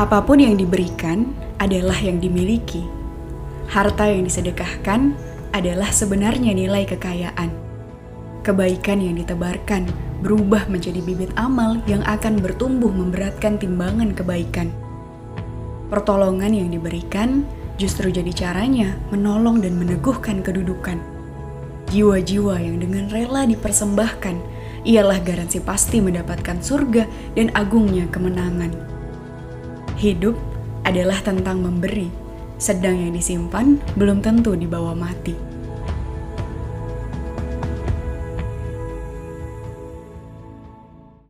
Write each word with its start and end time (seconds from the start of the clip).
Apa 0.00 0.24
pun 0.24 0.40
yang 0.40 0.56
diberikan 0.56 1.28
adalah 1.60 2.00
yang 2.00 2.24
dimiliki. 2.24 2.80
Harta 3.68 4.08
yang 4.08 4.24
disedekahkan 4.24 5.12
adalah 5.52 5.92
sebenarnya 5.92 6.56
nilai 6.56 6.88
kekayaan. 6.88 7.52
Kebaikan 8.40 9.04
yang 9.04 9.20
ditebarkan 9.20 9.84
berubah 10.24 10.72
menjadi 10.72 11.04
bibit 11.04 11.28
amal 11.36 11.84
yang 11.84 12.00
akan 12.08 12.40
bertumbuh 12.40 12.88
memberatkan 12.88 13.60
timbangan 13.60 14.16
kebaikan. 14.16 14.72
Pertolongan 15.92 16.56
yang 16.56 16.72
diberikan 16.72 17.44
justru 17.76 18.08
jadi 18.08 18.32
caranya 18.32 18.96
menolong 19.12 19.60
dan 19.60 19.76
meneguhkan 19.76 20.40
kedudukan. 20.40 20.96
Jiwa-jiwa 21.92 22.56
yang 22.56 22.80
dengan 22.80 23.04
rela 23.12 23.44
dipersembahkan 23.44 24.36
ialah 24.88 25.20
garansi 25.20 25.60
pasti 25.60 26.00
mendapatkan 26.00 26.56
surga 26.64 27.04
dan 27.36 27.52
agungnya 27.52 28.08
kemenangan. 28.08 28.99
Hidup 30.00 30.32
adalah 30.88 31.20
tentang 31.20 31.60
memberi, 31.60 32.08
sedang 32.56 32.96
yang 32.96 33.12
disimpan 33.12 33.76
belum 34.00 34.24
tentu 34.24 34.56
dibawa 34.56 34.96
mati. 34.96 35.36